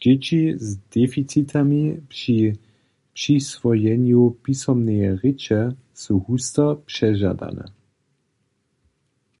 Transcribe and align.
Dźěći 0.00 0.42
z 0.66 0.68
deficitami 0.94 1.82
při 2.10 2.36
přiswojenju 3.16 4.22
pisomneje 4.42 5.08
rěče 5.20 5.60
su 6.02 6.12
husto 6.24 6.66
přežadane. 6.88 7.64